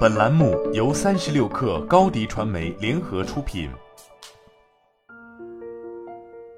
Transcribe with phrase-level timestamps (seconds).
[0.00, 3.70] 本栏目由三十六氪高低传媒联合出品。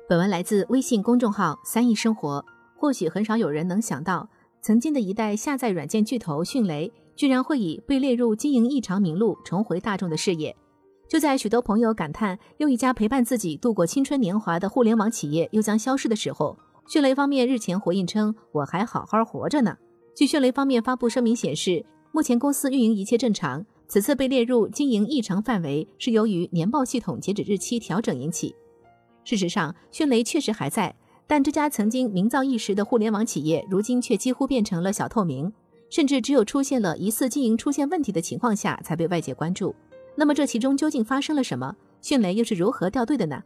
[0.08, 2.44] 本文来自微信公众号“三亿生活”。
[2.76, 4.28] 或许很少有人能想到，
[4.60, 10.56] 曾经的一代下载软件巨头迅雷，居然会以被列入经营异常名录重回大众的视野。
[11.08, 16.56] 就在许多朋友感叹又一家陪伴自己度过青春年华的互联网企业又将消失的时候，
[16.88, 19.76] 迅雷方面日前回应称：“我还好好活着呢。”
[20.16, 21.84] 据迅雷方面发布声明显示，
[22.14, 28.54] 目前公司运营一切正常，此次被列入经营异常范围是由于年报系统截止日期调整引起。
[29.24, 30.94] 事实上，迅雷确实还在，
[31.26, 35.50] 但这家曾经名噪一时的互联网企业，如今却几乎变成了小透明，
[35.88, 39.74] 甚至只有出现了疑似经营出现问题的情况下才被外界关注。
[40.14, 41.74] 那么这其中究竟发生了什么？
[42.02, 43.42] 迅雷又是如何掉队的呢？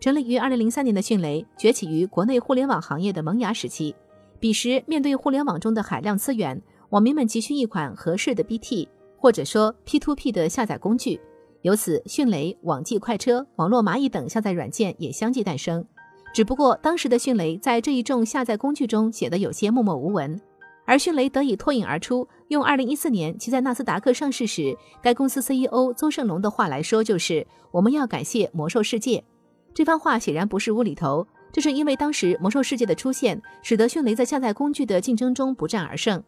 [0.00, 3.94] 成立于二零零三年的迅雷，崛起于国内互联网行业的萌芽时期。
[4.40, 8.88] 彼时，面对互联网中的海量资源，网民们急需一款合适的 BT，
[9.18, 11.20] 或者说 P2P 的下载工具。
[11.60, 15.84] 由此，迅雷、网际快车、网络蚂蚁等下载软件也相继诞生。
[16.32, 20.40] 只不过，当时的迅雷在这一众下载工具中显得有些默默无闻。
[20.86, 29.22] 而迅雷得以脱颖而出，用二零一四年其在纳斯达克上市时，该公司 CEO 邹胜龙的话来说，就是我们要感谢魔兽世界。
[29.74, 36.22] 这番话显然不是无厘头，这是因为当时魔兽世界的出现，使得迅雷在下载工具的竞争中不战而胜。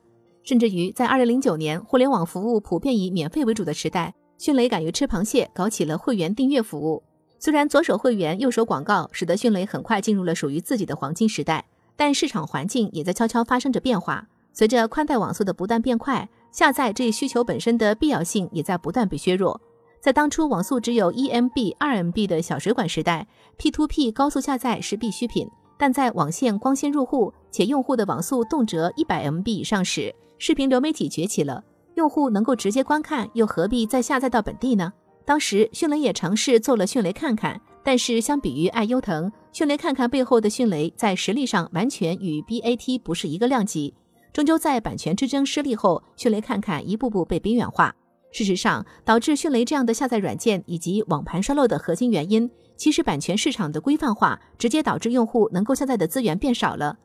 [0.51, 7.05] 甚至于在二零零九年，互联网服务普遍以免费为主的时代，迅雷敢于吃螃蟹，搞起了会员订阅服务。
[7.39, 14.27] 虽然左手会员，右手广告，使得迅雷很快进入了属于自己的黄金时代，但市场环境也在悄悄发生着变化。
[14.53, 19.61] 随着宽带网速的不断变快，下载这一需求本身的必要性也在不断被削弱。
[20.01, 25.49] 在当初网速只有一 MB、二 MB 的小水管时代，P2P 高速下载是必需品。
[25.79, 31.65] 但在网线光纤入户且用户的网速动辄一百 MB 以上时，视频流媒体崛起了。
[31.95, 34.93] 用户能够直接观看，又何必再下载到本地呢？
[35.25, 43.95] 当时迅雷也尝试做了迅雷看看，但是相比于爱优腾，迅雷看看背后的迅雷在实力上完全与 BAT 不是一个量级。
[44.33, 47.95] 终究在版权之争失利后，迅雷看看一步步被边缘化。
[48.33, 56.97] 事实上，导致迅雷这样的下载软件以及网盘衰落的核心原因，其实版权市场的规范化直接导致用户能够下载的资源变少了。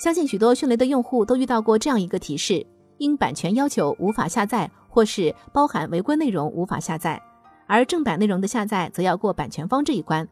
[0.00, 2.66] 相信许多迅雷的用户都遇到过这样一个提示：
[2.96, 7.22] 因版权要求无法下载，或是包含违规内容无法下载。
[7.66, 10.26] 而正版内容的下载则要过版权方这一关。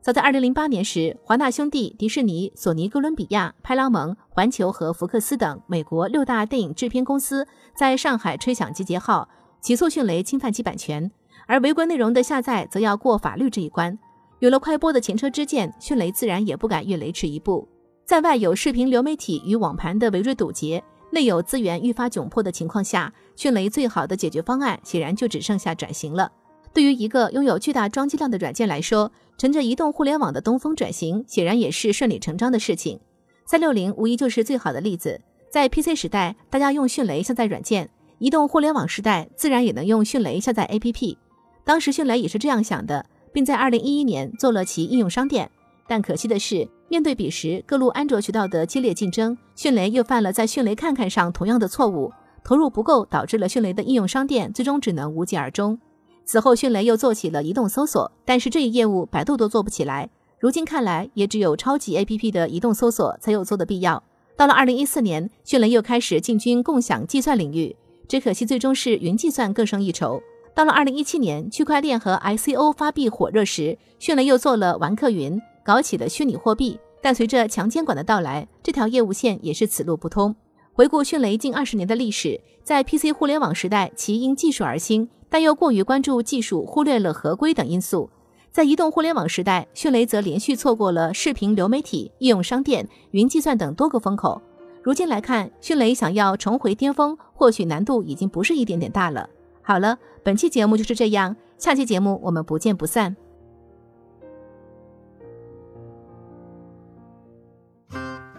[0.00, 7.46] 早在二零零八年时，华纳兄弟、迪士尼、索尼哥伦比亚、派拉蒙、环球和福克斯等美国六大电影制片公司
[7.76, 9.28] 在上海吹响集结号，
[9.60, 11.08] 起诉迅雷侵犯其版权。
[11.46, 13.96] 而违规内容的下载则要过法律这一关。
[14.40, 17.68] 有了快播的前车之鉴，迅雷自然也不敢越雷池一步。
[18.04, 26.30] 在外有视频流媒体与网盘的围追堵截，内有资源愈发窘迫的情况下，迅雷最好的解决方案显然就只剩下转型了。
[26.74, 32.98] 对于一个拥有巨大装机量的软件来说，乘着移动互联网的东风转型，显然也是顺理成章的事情。
[33.46, 35.20] 三六零无疑就是最好的例子。
[35.50, 37.86] 在 PC 时代，大家用迅雷下载软件；
[38.18, 41.16] 移动互联网时代，自然也能用迅雷下载 APP。
[41.62, 45.50] 当时迅雷也是这样想的，并在二零一一年做了其应用商店。
[45.86, 52.12] 但可惜的是，面对彼时各路安卓渠道的激烈竞争，迅雷又犯了在迅雷看看上同样的错误，
[52.44, 55.78] 投入不够，导致了迅雷的应用商店最终只能无疾而终。
[56.26, 60.10] 此后，迅雷又做起了移动搜索，但是这一业务百度都做不起来。
[60.38, 64.04] 如今看来，也只有超级 APP 的移动搜索才有做的必要。
[64.36, 67.74] 到了二零一四年，迅雷又开始进军共享计算领域，
[68.06, 70.20] 只可惜最终是云计算更胜一筹。
[70.54, 76.78] 到了二零一七年，区块链和 ICO 发币火热时，迅雷又做了玩客云，搞起了虚拟货币。
[77.00, 80.34] 但随着强监管的到来，这条业务线也是此路不通。
[80.72, 85.08] 回顾迅雷近二十年的历史，在 PC 互联网时代，其因技术而兴。
[85.28, 88.08] 但又过于关注技术，忽略了合规等因素。
[88.50, 94.40] 在移动互联网时代，迅雷则连续错过了视频流媒体、应用商店、云计算等多个风口。
[94.82, 99.28] 如今来看，迅雷想要重回巅峰，或许难度已经不是一点点大了。
[99.62, 103.16] 好了，本期节目就是这样，下期节目我们不见不散。